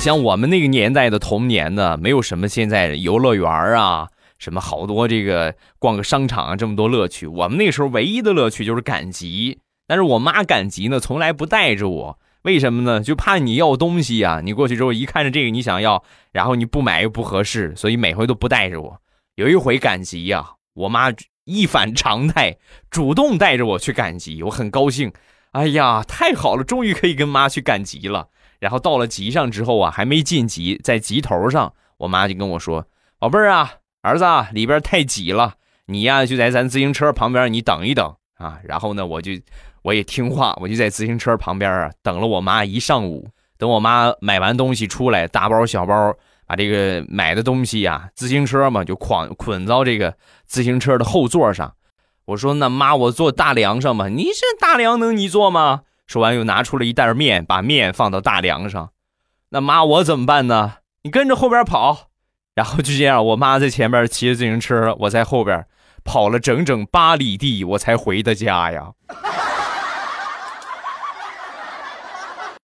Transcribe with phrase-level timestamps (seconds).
[0.00, 7.26] 像我们那个年代的童年呢，没有什么现在游乐园啊，什么好多这个逛个商场啊这么多乐趣。
[7.26, 12.18] 我们那时候唯一的乐趣就是赶集，但是我妈赶集呢，从来不带着我。
[12.42, 13.02] 为什么呢？
[13.02, 19.02] 就怕你要东西呀，你过去之后一看着这个你想要，然后你不买又不合适，所以每回都不带着我。
[19.34, 21.12] 有一回赶集呀，我妈
[21.44, 22.56] 一反常态，
[22.90, 25.12] 主动带着我去赶集，我很高兴。
[25.52, 28.28] 哎呀，太好了，终于可以跟妈去赶集了。
[28.60, 32.86] 然后到了集上之后啊，还没进集，在集头上，我妈就跟我说
[33.18, 35.54] ：“宝贝儿啊，儿子啊，里边太挤了，
[35.86, 39.32] 你呀就在咱自行车旁边，你等一等啊。”然后呢，我就。
[39.82, 43.26] 我也听话，我就在自行车旁边啊等了我妈一上午。
[43.56, 46.14] 等我妈买完东西出来，大包小包
[46.46, 50.14] 把这个买的东西呀，自行车嘛就捆捆到这个
[50.44, 51.72] 自行车的后座上。
[52.26, 54.08] 我说：“那妈，我坐大梁上吧？
[54.08, 58.90] 你这大梁能你坐吗？”说完又拿出了一袋面，把面放到大梁上。
[59.50, 60.78] 那妈，我怎么办呢？
[61.04, 62.08] 你跟着后边跑。
[62.56, 65.64] 然后就这样，我妈在前边骑着自行车，我在后边
[66.02, 68.90] 跑了整整八里地，我才回的家呀。